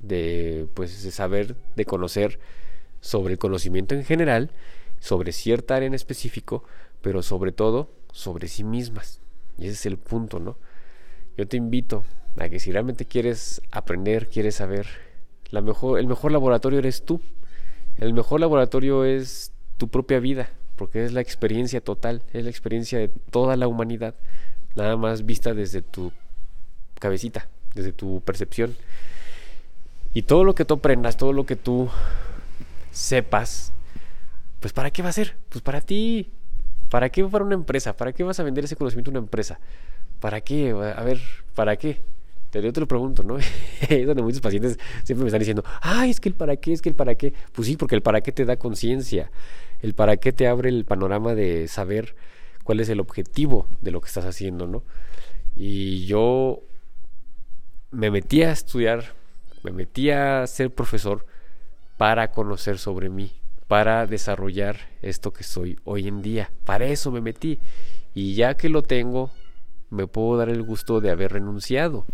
[0.00, 2.38] de, pues, de saber, de conocer
[3.00, 4.50] sobre el conocimiento en general,
[5.00, 6.64] sobre cierta área en específico,
[7.00, 9.20] pero sobre todo sobre sí mismas.
[9.58, 10.56] Y ese es el punto, ¿no?
[11.36, 12.04] Yo te invito
[12.38, 14.86] a que si realmente quieres aprender, quieres saber,
[15.50, 17.20] la mejor, el mejor laboratorio eres tú.
[17.98, 22.98] El mejor laboratorio es tu propia vida, porque es la experiencia total, es la experiencia
[22.98, 24.14] de toda la humanidad,
[24.74, 26.12] nada más vista desde tu
[26.98, 28.74] cabecita, desde tu percepción.
[30.14, 31.88] Y todo lo que tú aprendas, todo lo que tú
[32.90, 33.72] sepas,
[34.60, 35.36] pues ¿para qué va a ser?
[35.48, 36.30] Pues para ti.
[36.88, 37.96] ¿Para qué para una empresa?
[37.96, 39.58] ¿Para qué vas a vender ese conocimiento a una empresa?
[40.20, 40.70] ¿Para qué?
[40.70, 41.20] A ver,
[41.54, 42.00] ¿para qué?
[42.52, 43.38] Pero yo te lo pregunto, ¿no?
[43.88, 46.82] es donde muchos pacientes siempre me están diciendo, ay, es que el para qué, es
[46.82, 47.32] que el para qué.
[47.52, 49.32] Pues sí, porque el para qué te da conciencia.
[49.80, 52.14] El para qué te abre el panorama de saber
[52.62, 54.84] cuál es el objetivo de lo que estás haciendo, ¿no?
[55.56, 56.60] Y yo
[57.90, 59.14] me metí a estudiar,
[59.62, 61.26] me metí a ser profesor
[61.96, 63.32] para conocer sobre mí,
[63.66, 66.50] para desarrollar esto que soy hoy en día.
[66.64, 67.58] Para eso me metí.
[68.14, 69.30] Y ya que lo tengo,
[69.88, 72.04] me puedo dar el gusto de haber renunciado.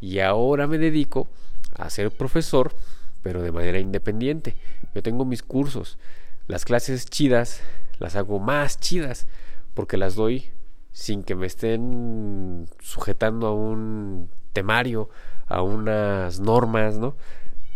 [0.00, 1.28] Y ahora me dedico
[1.76, 2.74] a ser profesor,
[3.22, 4.56] pero de manera independiente.
[4.94, 5.98] Yo tengo mis cursos.
[6.46, 7.60] Las clases chidas
[7.98, 9.26] las hago más chidas
[9.74, 10.50] porque las doy
[10.92, 15.08] sin que me estén sujetando a un temario,
[15.46, 17.14] a unas normas, ¿no?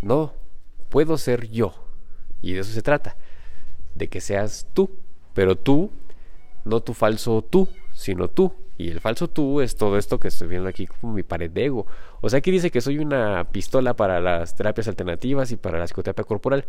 [0.02, 0.32] No,
[0.88, 1.74] puedo ser yo.
[2.42, 3.16] Y de eso se trata,
[3.94, 4.90] de que seas tú,
[5.34, 5.90] pero tú,
[6.64, 8.52] no tu falso tú, sino tú.
[8.76, 11.66] Y el falso tú es todo esto que estoy viendo aquí como mi pared de
[11.66, 11.86] ego.
[12.20, 15.86] O sea, aquí dice que soy una pistola para las terapias alternativas y para la
[15.86, 16.66] psicoterapia corporal.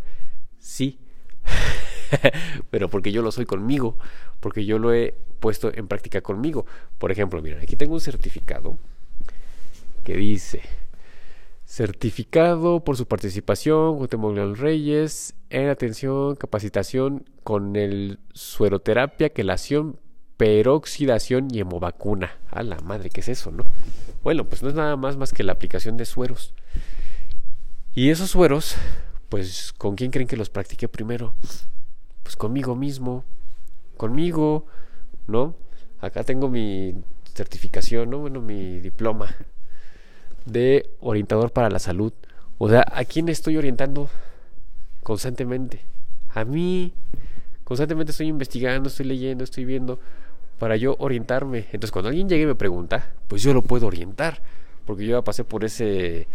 [0.59, 0.99] Sí.
[2.69, 3.97] Pero porque yo lo soy conmigo,
[4.39, 6.65] porque yo lo he puesto en práctica conmigo.
[6.97, 8.77] Por ejemplo, miren, aquí tengo un certificado
[10.03, 10.61] que dice
[11.65, 19.97] certificado por su participación con Reyes en atención, capacitación con el sueroterapia, quelación,
[20.37, 22.37] peroxidación y hemovacuna.
[22.51, 23.63] A la madre, ¿qué es eso, no?
[24.23, 26.53] Bueno, pues no es nada más más que la aplicación de sueros.
[27.93, 28.75] Y esos sueros,
[29.29, 31.35] pues, ¿con quién creen que los practique primero?
[32.23, 33.23] Pues conmigo mismo,
[33.97, 34.65] conmigo,
[35.27, 35.55] ¿no?
[36.01, 36.95] Acá tengo mi
[37.33, 38.19] certificación, ¿no?
[38.19, 39.35] Bueno, mi diploma
[40.45, 42.13] de orientador para la salud.
[42.57, 44.09] O sea, ¿a quién estoy orientando
[45.03, 45.81] constantemente?
[46.33, 46.93] A mí,
[47.63, 49.99] constantemente estoy investigando, estoy leyendo, estoy viendo
[50.59, 51.65] para yo orientarme.
[51.71, 54.41] Entonces, cuando alguien llegue y me pregunta, pues yo lo puedo orientar,
[54.85, 56.27] porque yo ya pasé por ese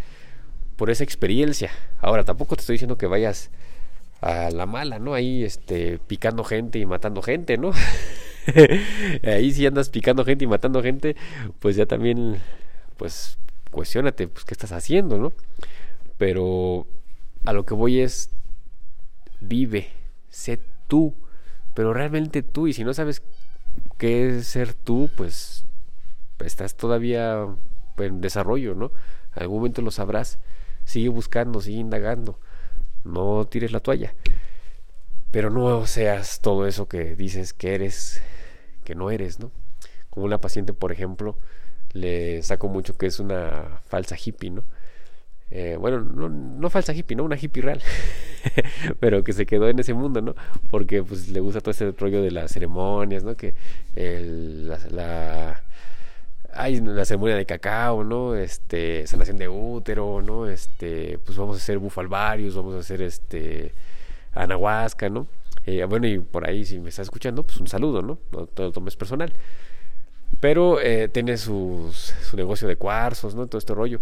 [0.77, 1.71] por esa experiencia.
[2.01, 3.51] Ahora, tampoco te estoy diciendo que vayas
[4.21, 5.15] a la mala, ¿no?
[5.15, 7.73] Ahí este picando gente y matando gente, ¿no?
[9.25, 11.17] Ahí si andas picando gente y matando gente,
[11.59, 12.39] pues ya también
[12.97, 13.39] pues
[13.71, 15.33] cuestionate pues qué estás haciendo, ¿no?
[16.19, 16.87] Pero
[17.45, 18.31] a lo que voy es
[19.41, 19.89] vive,
[20.29, 21.15] sé tú,
[21.75, 23.23] pero realmente tú y si no sabes
[24.01, 25.67] qué ser tú, pues
[26.39, 27.47] estás todavía
[27.99, 28.93] en desarrollo, ¿no?
[29.33, 30.39] Algún momento lo sabrás.
[30.85, 32.41] Sigue buscando, sigue indagando.
[33.05, 34.15] No tires la toalla.
[35.31, 38.23] Pero no seas todo eso que dices que eres,
[38.85, 39.53] que no eres, ¿no?
[40.09, 41.37] Como una paciente, por ejemplo,
[41.93, 44.65] le saco mucho que es una falsa hippie, ¿no?
[45.51, 47.25] Eh, bueno, no, no, falsa hippie, ¿no?
[47.25, 47.83] Una hippie real,
[49.01, 50.35] pero que se quedó en ese mundo, ¿no?
[50.71, 53.37] Porque pues le gusta todo ese rollo de las ceremonias, ¿no?
[53.37, 53.55] Que
[53.97, 55.61] el, la,
[56.55, 58.37] hay la ceremonia de cacao, ¿no?
[58.37, 60.49] Este, sanación de útero, ¿no?
[60.49, 63.73] Este, pues vamos a hacer bufalvarios, vamos a hacer este,
[64.35, 65.27] anahuasca, ¿no?
[65.67, 68.19] Eh, bueno, y por ahí si me estás escuchando, pues un saludo, ¿no?
[68.33, 69.33] No te lo personal.
[70.41, 71.93] Pero eh, tiene su
[72.35, 73.49] negocio de cuarzos, ¿no?
[73.49, 74.01] Todo este rollo.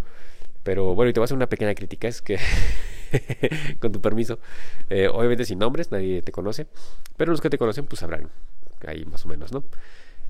[0.68, 2.38] Pero bueno, y te voy a hacer una pequeña crítica, es que,
[3.80, 4.38] con tu permiso,
[4.90, 6.66] eh, obviamente sin nombres, nadie te conoce,
[7.16, 8.28] pero los que te conocen pues sabrán,
[8.86, 9.64] ahí más o menos, ¿no?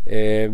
[0.07, 0.53] Eh,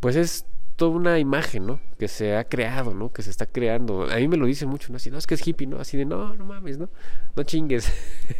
[0.00, 0.44] pues es
[0.76, 1.80] toda una imagen, ¿no?
[1.98, 3.10] Que se ha creado, ¿no?
[3.10, 4.10] Que se está creando.
[4.12, 4.96] A mí me lo dicen mucho, ¿no?
[4.96, 5.80] Así, no, es que es hippie, ¿no?
[5.80, 6.90] Así de, no, no mames, ¿no?
[7.34, 7.90] No chingues.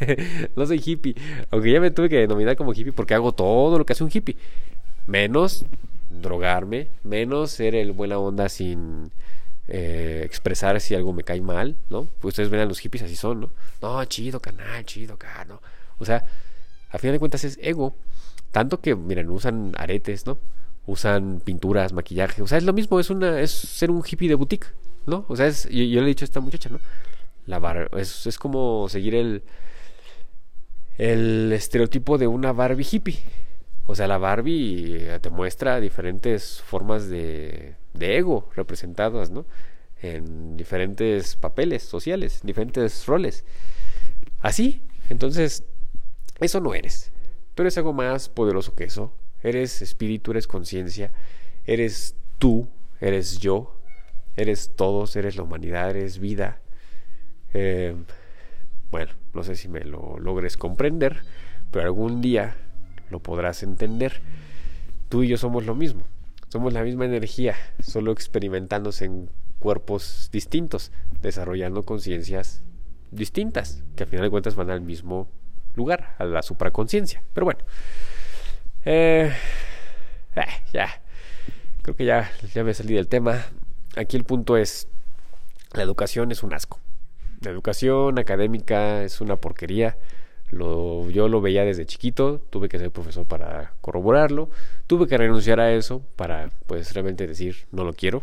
[0.54, 1.14] no soy hippie.
[1.50, 4.10] Aunque ya me tuve que denominar como hippie porque hago todo lo que hace un
[4.12, 4.36] hippie.
[5.06, 5.64] Menos
[6.10, 9.10] drogarme, menos ser el buena onda sin
[9.68, 12.08] eh, expresar si algo me cae mal, ¿no?
[12.22, 13.50] Ustedes ven los hippies así son, ¿no?
[13.82, 15.60] No, chido, canal, chido, ¿no?
[15.98, 16.24] O sea,
[16.90, 17.94] a final de cuentas es ego.
[18.50, 20.38] Tanto que, miren, usan aretes, ¿no?
[20.86, 22.40] Usan pinturas, maquillaje.
[22.40, 24.68] O sea, es lo mismo, es una es ser un hippie de boutique,
[25.06, 25.26] ¿no?
[25.28, 26.80] O sea, es, yo, le he dicho a esta muchacha, ¿no?
[27.46, 29.42] La bar, es, es como seguir el,
[30.96, 33.18] el estereotipo de una Barbie hippie.
[33.90, 39.46] O sea, la Barbie te muestra diferentes formas de, ego representadas, ¿no?
[40.02, 43.46] En diferentes papeles sociales, diferentes roles.
[44.40, 45.64] Así, entonces,
[46.38, 47.12] eso no eres.
[47.54, 49.10] Pero es algo más poderoso que eso.
[49.42, 51.10] Eres espíritu, eres conciencia,
[51.64, 52.68] eres tú,
[53.00, 53.80] eres yo,
[54.36, 56.60] eres todos, eres la humanidad, eres vida.
[57.54, 57.96] Eh,
[58.90, 61.22] bueno, no sé si me lo logres comprender,
[61.70, 62.54] pero algún día
[63.10, 64.20] lo podrás entender.
[65.08, 66.02] Tú y yo somos lo mismo,
[66.48, 72.62] somos la misma energía, solo experimentándose en cuerpos distintos, desarrollando conciencias
[73.10, 75.28] distintas, que al final de cuentas van al mismo
[75.74, 77.22] lugar, a la supraconciencia.
[77.32, 77.60] Pero bueno,
[78.84, 79.32] eh,
[80.36, 80.42] eh,
[80.72, 81.02] ya,
[81.82, 83.46] creo que ya, ya me salí del tema.
[83.96, 84.88] Aquí el punto es,
[85.72, 86.80] la educación es un asco.
[87.40, 89.96] La educación académica es una porquería.
[90.50, 94.50] Lo, yo lo veía desde chiquito, tuve que ser profesor para corroborarlo,
[94.86, 98.22] tuve que renunciar a eso para pues realmente decir no lo quiero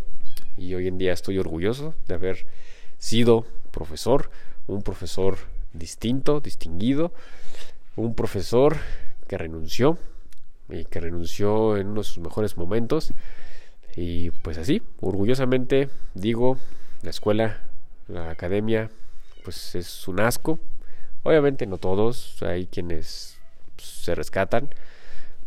[0.57, 2.47] y hoy en día estoy orgulloso de haber
[2.97, 4.31] sido profesor,
[4.67, 5.38] un profesor
[5.73, 7.13] distinto, distinguido,
[7.95, 8.77] un profesor
[9.27, 9.97] que renunció
[10.69, 13.13] y que renunció en uno de sus mejores momentos
[13.95, 16.57] y pues así, orgullosamente digo,
[17.01, 17.61] la escuela,
[18.07, 18.89] la academia,
[19.43, 20.59] pues es un asco.
[21.25, 23.39] Obviamente no todos, hay quienes
[23.77, 24.69] se rescatan,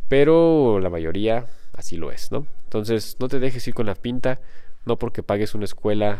[0.08, 2.48] pero la mayoría así lo es, ¿no?
[2.64, 4.40] Entonces no te dejes ir con la pinta,
[4.86, 6.18] no porque pagues una escuela,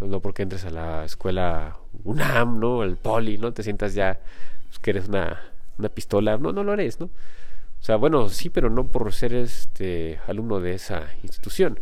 [0.00, 2.84] no porque entres a la escuela UNAM, ¿no?
[2.84, 3.50] El poli, ¿no?
[3.54, 4.20] Te sientas ya
[4.66, 5.40] pues, que eres una,
[5.78, 7.06] una pistola, no, no lo eres, ¿no?
[7.06, 11.80] O sea, bueno, sí, pero no por ser este alumno de esa institución,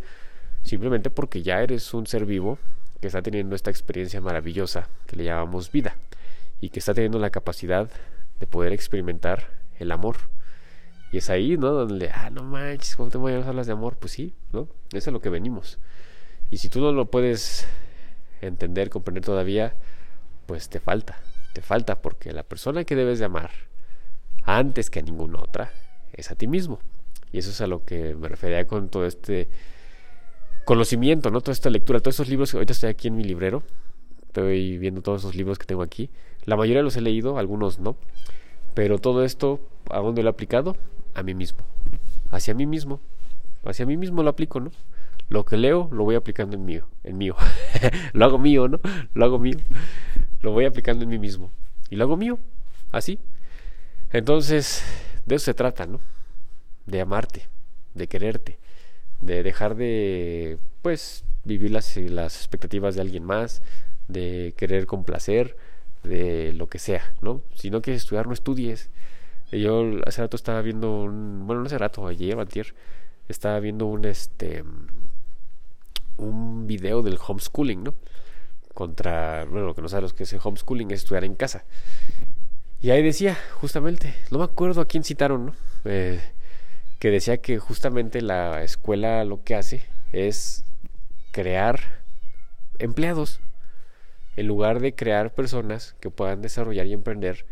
[0.63, 2.57] simplemente porque ya eres un ser vivo
[3.01, 5.97] que está teniendo esta experiencia maravillosa que le llamamos vida
[6.59, 7.89] y que está teniendo la capacidad
[8.39, 10.17] de poder experimentar el amor.
[11.11, 11.71] Y es ahí, ¿no?
[11.71, 13.97] Donde, ah, no manches, ¿cómo te voy a hablar de amor?
[13.97, 14.67] Pues sí, ¿no?
[14.91, 15.79] Eso es lo que venimos.
[16.51, 17.67] Y si tú no lo puedes
[18.41, 19.75] entender, comprender todavía,
[20.45, 21.17] pues te falta,
[21.53, 23.51] te falta, porque la persona que debes de amar
[24.43, 25.71] antes que a ninguna otra
[26.13, 26.79] es a ti mismo.
[27.31, 29.49] Y eso es a lo que me refería con todo este
[30.65, 31.41] conocimiento, ¿no?
[31.41, 33.63] Toda esta lectura, todos esos libros que ahorita estoy aquí en mi librero,
[34.37, 36.11] estoy viendo todos esos libros que tengo aquí.
[36.45, 37.95] La mayoría los he leído, algunos no.
[38.75, 40.77] Pero todo esto, ¿a dónde lo he aplicado?
[41.15, 41.59] A mí mismo.
[42.29, 42.99] Hacia mí mismo.
[43.65, 44.71] Hacia mí mismo lo aplico, ¿no?
[45.29, 47.35] Lo que leo lo voy aplicando en mío, en mío.
[48.13, 48.79] lo hago mío, ¿no?
[49.15, 49.57] Lo hago mío.
[50.41, 51.51] Lo voy aplicando en mí mismo.
[51.89, 52.37] Y lo hago mío,
[52.91, 53.19] así.
[54.11, 54.83] Entonces,
[55.25, 55.99] de eso se trata, ¿no?
[56.85, 57.47] De amarte,
[57.95, 58.59] de quererte,
[59.19, 63.61] de dejar de, pues, vivir las, las expectativas de alguien más,
[64.07, 65.55] de querer complacer,
[66.03, 67.41] de lo que sea, ¿no?
[67.55, 68.89] Si no quieres estudiar, no estudies.
[69.51, 72.73] Yo hace rato estaba viendo un, bueno, no hace rato, ayer, antier,
[73.29, 74.63] estaba viendo un, este,
[76.17, 77.93] un video del homeschooling, ¿no?
[78.73, 81.65] Contra, bueno, lo que no sabes que es homeschooling es estudiar en casa.
[82.81, 85.53] Y ahí decía, justamente, no me acuerdo a quién citaron, ¿no?
[85.85, 86.21] Eh,
[86.99, 90.63] que decía que justamente la escuela lo que hace es
[91.31, 91.79] crear
[92.79, 93.39] empleados
[94.37, 97.45] en lugar de crear personas que puedan desarrollar y emprender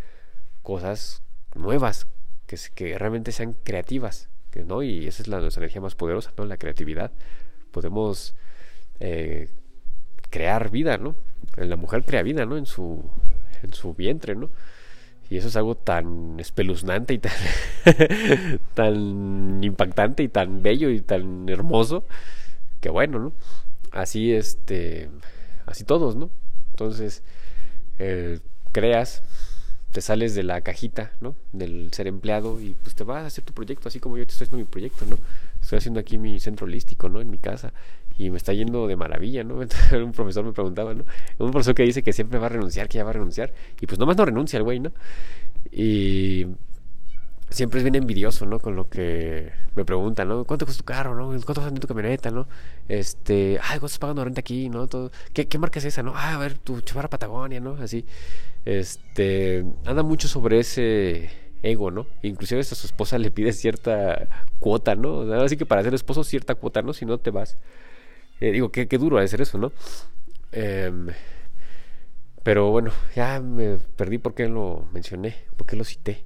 [0.61, 1.23] cosas
[1.55, 2.07] nuevas,
[2.47, 4.29] que, realmente sean creativas,
[4.65, 4.83] ¿no?
[4.83, 6.45] Y esa es la, nuestra energía más poderosa, ¿no?
[6.45, 7.11] La creatividad.
[7.71, 8.35] Podemos
[8.99, 9.49] eh,
[10.29, 11.15] crear vida, ¿no?
[11.57, 12.55] La mujer crea vida, ¿no?
[12.55, 13.03] En su,
[13.63, 14.49] en su vientre, ¿no?
[15.29, 17.31] Y eso es algo tan espeluznante y tan,
[18.75, 22.05] tan impactante y tan bello y tan hermoso
[22.79, 23.33] que bueno, ¿no?
[23.91, 25.09] Así este,
[25.65, 26.29] así todos, ¿no?
[26.75, 27.23] Entonces,
[27.99, 28.39] eh,
[28.73, 29.23] creas,
[29.93, 31.33] te sales de la cajita, ¿no?
[31.53, 34.43] Del ser empleado y pues te vas a hacer tu proyecto, así como yo estoy
[34.45, 35.17] haciendo mi proyecto, ¿no?
[35.61, 37.21] Estoy haciendo aquí mi centro holístico, ¿no?
[37.21, 37.71] En mi casa
[38.17, 39.55] y me está yendo de maravilla, ¿no?
[40.03, 41.05] un profesor me preguntaba, ¿no?
[41.37, 43.87] Un profesor que dice que siempre va a renunciar, que ya va a renunciar, y
[43.87, 44.91] pues nomás no renuncia el güey, ¿no?
[45.71, 46.47] Y
[47.55, 48.59] siempre es bien envidioso, ¿no?
[48.59, 50.43] Con lo que me preguntan, ¿no?
[50.43, 51.27] ¿Cuánto cuesta tu carro, no?
[51.27, 52.47] ¿Cuánto cuesta tu camioneta, no?
[52.89, 54.87] Este, ay, ¿cuánto estás pagando renta aquí, no?
[54.87, 56.13] Todo, ¿qué, ¿Qué marca es esa, no?
[56.15, 57.77] Ah, a ver, tu chavarra Patagonia, ¿no?
[57.81, 58.05] Así,
[58.65, 61.29] este, anda mucho sobre ese
[61.63, 62.07] ego, ¿no?
[62.23, 64.27] Inclusive a su esposa le pide cierta
[64.59, 65.21] cuota, ¿no?
[65.41, 66.91] Así que para ser esposo cierta cuota, ¿no?
[66.91, 67.57] Si no te vas.
[68.41, 69.71] Eh, digo, qué, qué duro ha de eso, ¿no?
[70.51, 71.07] Em,
[72.43, 76.25] pero bueno, ya me perdí por qué lo mencioné, por qué lo cité.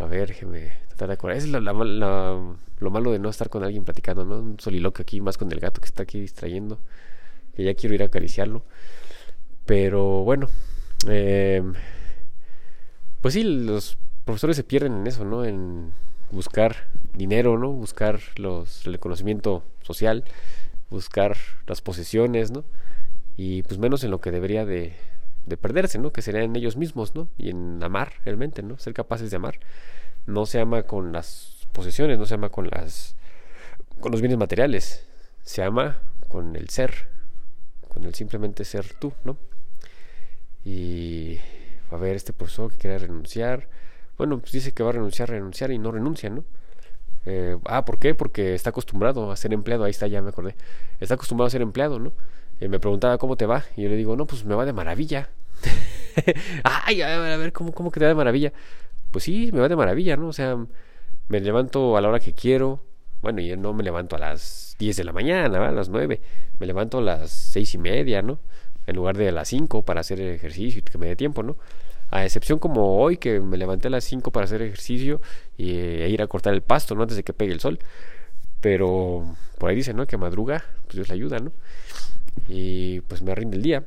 [0.00, 1.36] A ver, déjeme tratar de acordar.
[1.36, 4.38] Es la, lo malo de no estar con alguien platicando, ¿no?
[4.38, 6.78] Un soliloquio aquí, más con el gato que está aquí distrayendo.
[7.54, 8.62] Que ya quiero ir a acariciarlo.
[9.66, 10.48] Pero bueno,
[11.06, 11.74] em,
[13.20, 15.44] pues sí, los profesores se pierden en eso, ¿no?
[15.44, 15.92] En
[16.32, 17.70] buscar dinero, ¿no?
[17.70, 20.24] Buscar los, el conocimiento social
[20.90, 21.36] buscar
[21.66, 22.64] las posesiones, ¿no?
[23.36, 24.92] Y pues menos en lo que debería de,
[25.46, 26.12] de perderse, ¿no?
[26.12, 27.28] Que sería en ellos mismos, ¿no?
[27.38, 28.78] Y en amar realmente, ¿no?
[28.78, 29.58] Ser capaces de amar.
[30.26, 33.16] No se ama con las posesiones, no se ama con las
[34.00, 35.06] con los bienes materiales.
[35.42, 35.98] Se ama
[36.28, 37.08] con el ser,
[37.88, 39.38] con el simplemente ser tú, ¿no?
[40.64, 41.38] Y
[41.90, 43.68] a ver, este profesor que quiere renunciar,
[44.18, 46.44] Bueno, pues dice que va a renunciar, renunciar y no renuncia, ¿no?
[47.26, 48.14] Eh, ah, ¿por qué?
[48.14, 50.56] Porque está acostumbrado a ser empleado, ahí está, ya me acordé.
[51.00, 52.12] Está acostumbrado a ser empleado, ¿no?
[52.60, 55.30] Me preguntaba cómo te va, y yo le digo, no, pues me va de maravilla.
[56.64, 58.52] Ay, a ver, a ver, ¿cómo, ¿cómo que te va de maravilla?
[59.10, 60.28] Pues sí, me va de maravilla, ¿no?
[60.28, 60.56] O sea,
[61.28, 62.84] me levanto a la hora que quiero.
[63.22, 66.20] Bueno, y no me levanto a las 10 de la mañana, a las 9.
[66.58, 68.40] Me levanto a las seis y media, ¿no?
[68.86, 71.56] En lugar de a las 5 para hacer ejercicio y que me dé tiempo, ¿no?
[72.10, 75.20] A excepción como hoy que me levanté a las 5 para hacer ejercicio
[75.56, 77.02] y, e ir a cortar el pasto, ¿no?
[77.02, 77.78] Antes de que pegue el sol.
[78.60, 80.06] Pero por ahí dicen, ¿no?
[80.06, 81.52] Que madruga, pues Dios le ayuda, ¿no?
[82.48, 83.84] Y pues me rinde el día.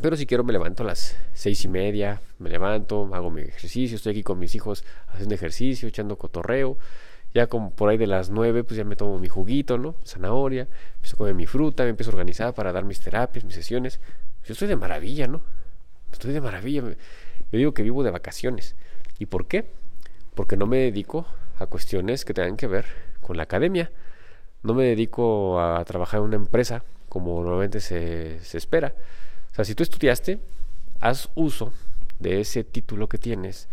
[0.00, 3.96] Pero si quiero me levanto a las seis y media, me levanto, hago mi ejercicio,
[3.96, 6.76] estoy aquí con mis hijos haciendo ejercicio, echando cotorreo.
[7.34, 9.94] Ya como por ahí de las nueve, pues ya me tomo mi juguito, ¿no?
[10.04, 13.54] Zanahoria, empiezo a comer mi fruta, me empiezo a organizar para dar mis terapias, mis
[13.54, 14.00] sesiones.
[14.44, 15.40] Yo estoy de maravilla, ¿no?
[16.12, 16.82] Estoy de maravilla.
[16.82, 18.74] Yo digo que vivo de vacaciones.
[19.18, 19.70] ¿Y por qué?
[20.34, 21.26] Porque no me dedico
[21.58, 22.86] a cuestiones que tengan que ver
[23.20, 23.90] con la academia.
[24.62, 28.94] No me dedico a trabajar en una empresa como normalmente se, se espera
[29.52, 30.40] o sea, si tú estudiaste,
[31.00, 31.74] haz uso
[32.18, 33.68] de ese título que tienes,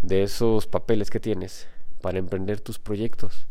[0.00, 1.68] de esos papeles que tienes,
[2.00, 3.46] para emprender tus proyectos,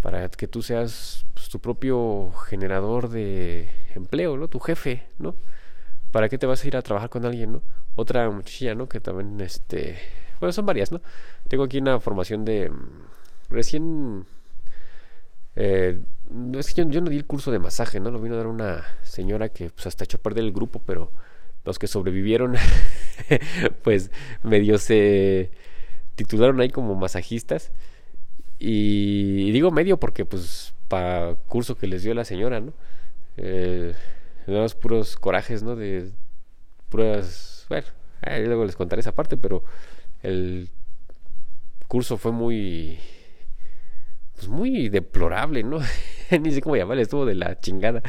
[0.00, 4.48] para que tú seas pues, tu propio generador de empleo, ¿no?
[4.48, 5.34] Tu jefe, ¿no?
[6.10, 7.62] ¿Para qué te vas a ir a trabajar con alguien, no?
[7.94, 8.88] Otra muchachilla, ¿no?
[8.88, 9.98] Que también, este...
[10.40, 11.02] Bueno, son varias, ¿no?
[11.48, 12.70] Tengo aquí una formación de...
[12.70, 13.04] Mm,
[13.50, 14.26] recién...
[15.60, 16.00] Eh,
[16.56, 18.12] es que yo, no di el curso de masaje, ¿no?
[18.12, 21.10] Lo vino a dar una señora que pues hasta echó a perder el grupo, pero
[21.64, 22.54] los que sobrevivieron,
[23.82, 24.12] pues
[24.44, 25.50] medio se
[26.14, 27.72] titularon ahí como masajistas.
[28.60, 32.72] Y, digo medio porque pues para curso que les dio la señora, ¿no?
[33.36, 33.94] Eh,
[34.46, 35.74] los puros corajes, ¿no?
[35.74, 36.12] De
[36.88, 37.66] puras...
[37.68, 37.88] Bueno,
[38.46, 39.64] luego les contaré esa parte, pero
[40.22, 40.70] el
[41.88, 43.00] curso fue muy
[44.38, 45.80] pues muy deplorable, ¿no?
[46.40, 48.02] Ni sé cómo llamarle, estuvo de la chingada.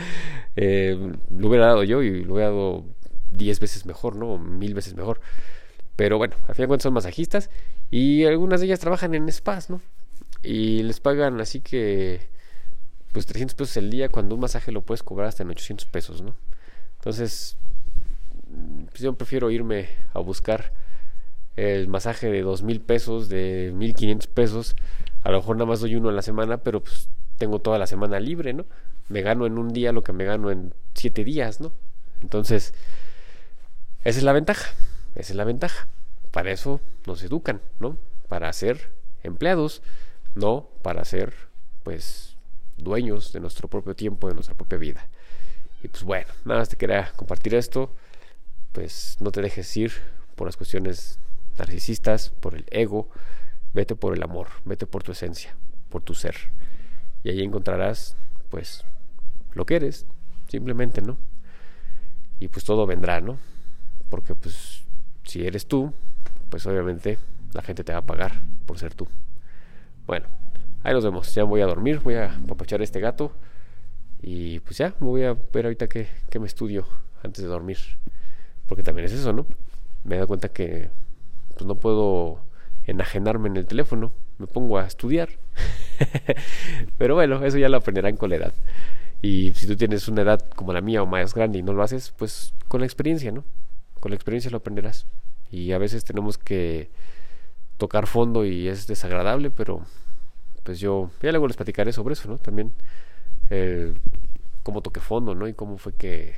[0.56, 0.96] Eh,
[1.36, 2.86] lo hubiera dado yo y lo hubiera dado
[3.32, 4.38] diez veces mejor, ¿no?
[4.38, 5.20] Mil veces mejor.
[5.96, 7.50] Pero bueno, al fin de cuentas son masajistas
[7.90, 9.82] y algunas de ellas trabajan en spas, ¿no?
[10.44, 12.22] Y les pagan así que,
[13.12, 16.22] pues 300 pesos el día cuando un masaje lo puedes cobrar hasta en 800 pesos,
[16.22, 16.36] ¿no?
[16.98, 17.58] Entonces,
[18.90, 20.72] pues yo prefiero irme a buscar
[21.56, 24.76] el masaje de dos mil pesos, de 1500 pesos,
[25.24, 27.88] a lo mejor nada más doy uno a la semana, pero pues tengo toda la
[27.88, 28.66] semana libre, ¿no?
[29.08, 31.72] Me gano en un día lo que me gano en siete días, ¿no?
[32.22, 32.74] Entonces,
[34.04, 34.72] esa es la ventaja,
[35.16, 35.88] esa es la ventaja.
[36.32, 37.98] Para eso nos educan, ¿no?
[38.28, 38.92] Para ser
[39.24, 39.82] empleados,
[40.36, 41.34] no para ser,
[41.84, 42.38] pues,
[42.78, 45.08] dueños de nuestro propio tiempo, de nuestra propia vida.
[45.84, 47.94] Y pues bueno, nada más te quería compartir esto.
[48.72, 49.92] Pues no te dejes ir
[50.36, 51.20] por las cuestiones
[51.58, 53.10] narcisistas, por el ego,
[53.74, 55.56] Vete por el amor, vete por tu esencia,
[55.90, 56.36] por tu ser.
[57.24, 58.16] Y ahí encontrarás,
[58.50, 58.86] pues,
[59.54, 60.06] lo que eres,
[60.48, 61.18] simplemente, ¿no?
[62.40, 63.38] Y pues todo vendrá, ¿no?
[64.10, 64.84] Porque pues
[65.24, 65.94] si eres tú,
[66.50, 67.20] pues obviamente
[67.54, 69.08] la gente te va a pagar por ser tú.
[70.08, 70.28] Bueno,
[70.84, 71.34] ahí nos vemos.
[71.36, 73.32] Ya voy a dormir, voy a papachar a este gato.
[74.22, 76.88] Y pues ya, me voy a ver ahorita qué, qué me estudio
[77.24, 77.78] antes de dormir.
[78.66, 79.46] Porque también es eso, ¿no?
[80.04, 80.90] Me he dado cuenta que
[81.54, 82.40] pues no puedo
[82.90, 85.30] enajenarme en el teléfono, me pongo a estudiar.
[86.98, 88.54] Pero bueno, eso ya lo aprenderán con la edad.
[89.22, 91.84] Y si tú tienes una edad como la mía o más grande y no lo
[91.84, 93.44] haces, pues con la experiencia, ¿no?
[94.00, 95.06] Con la experiencia lo aprenderás.
[95.52, 96.90] Y a veces tenemos que
[97.78, 99.82] tocar fondo y es desagradable, pero
[100.64, 102.38] pues yo ya luego les platicaré sobre eso, ¿no?
[102.38, 102.74] También
[104.64, 105.48] cómo toqué fondo, ¿no?
[105.48, 106.36] Y cómo fue que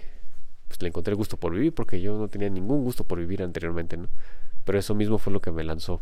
[0.68, 3.98] pues, le encontré gusto por vivir, porque yo no tenía ningún gusto por vivir anteriormente,
[3.98, 4.08] ¿no?
[4.64, 6.02] Pero eso mismo fue lo que me lanzó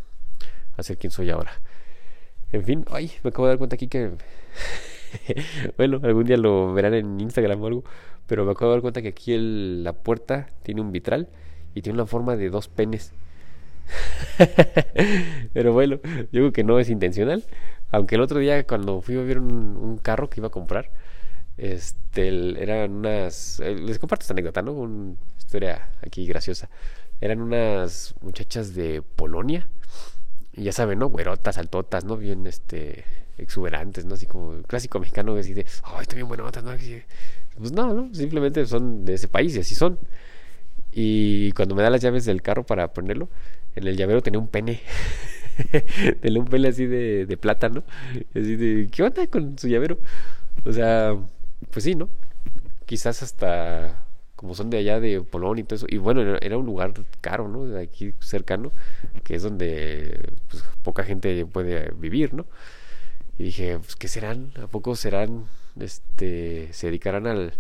[0.80, 1.52] a ser quien soy ahora.
[2.52, 4.12] En fin, ay, me acabo de dar cuenta aquí que.
[5.78, 7.84] bueno, algún día lo verán en Instagram o algo.
[8.28, 11.30] Pero me acabo de dar cuenta que aquí la puerta tiene un vitral
[11.74, 13.14] y tiene una forma de dos penes.
[15.54, 17.44] pero bueno, yo creo que no es intencional.
[17.92, 20.92] Aunque el otro día, cuando fui a ver un, carro que iba a comprar,
[21.58, 22.28] este,
[22.62, 23.60] eran unas.
[23.60, 24.74] Eh, les comparto esta anécdota, ¿no?
[24.74, 26.70] Una historia aquí graciosa.
[27.22, 29.68] Eran unas muchachas de Polonia
[30.60, 31.08] y ya saben, ¿no?
[31.08, 32.18] Güerotas, altotas, ¿no?
[32.18, 33.06] Bien, este,
[33.38, 34.16] exuberantes, ¿no?
[34.16, 36.72] Así como clásico mexicano que dice, ay, bien buenotas, ¿no?
[37.58, 38.14] Pues no, ¿no?
[38.14, 39.98] Simplemente son de ese país y así son.
[40.92, 43.30] Y cuando me da las llaves del carro para ponerlo,
[43.76, 44.82] en el llavero tenía un pene.
[46.22, 47.86] tenía un pene así de, de plata, ¿no?
[48.32, 49.98] Así de, ¿qué onda con su llavero?
[50.66, 51.16] O sea,
[51.72, 52.10] pues sí, ¿no?
[52.86, 54.09] Quizás hasta
[54.40, 55.86] como son de allá de Polonia y todo eso.
[55.90, 57.66] Y bueno, era, un lugar caro, ¿no?
[57.66, 58.72] De aquí cercano,
[59.26, 62.46] que es donde pues, poca gente puede vivir, ¿no?
[63.38, 64.54] Y dije, pues, ¿qué serán?
[64.64, 67.52] ¿A poco serán, este, se dedicarán al,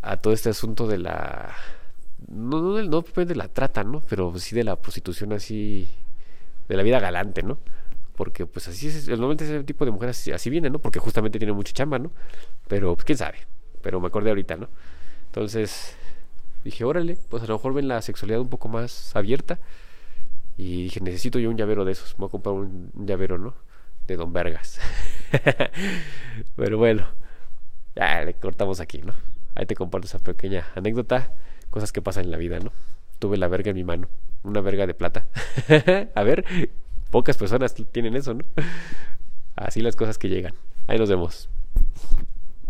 [0.00, 1.54] a todo este asunto de la,
[2.26, 4.02] no, no, no de la trata, ¿no?
[4.08, 5.86] Pero sí de la prostitución así,
[6.68, 7.58] de la vida galante, ¿no?
[8.16, 10.80] Porque pues así es, normalmente ese tipo de mujeres así, así viene, ¿no?
[10.80, 12.10] Porque justamente tiene mucha chamba, ¿no?
[12.66, 13.38] Pero pues quién sabe,
[13.80, 14.68] pero me acordé ahorita, ¿no?
[15.32, 15.96] Entonces
[16.62, 19.58] dije, órale, pues a lo mejor ven la sexualidad un poco más abierta.
[20.58, 22.14] Y dije, necesito yo un llavero de esos.
[22.18, 23.54] Voy a comprar un, llavero, ¿no?
[24.06, 24.78] De Don Vergas.
[26.56, 27.06] Pero bueno,
[27.96, 29.14] ya le cortamos aquí, ¿no?
[29.54, 31.32] Ahí te comparto esa pequeña anécdota.
[31.70, 32.70] Cosas que pasan en la vida, ¿no?
[33.18, 34.08] Tuve la verga en mi mano.
[34.42, 35.28] Una verga de plata.
[36.14, 36.44] a ver,
[37.10, 38.44] pocas personas tienen eso, ¿no?
[39.56, 40.52] Así las cosas que llegan.
[40.88, 41.48] Ahí nos vemos.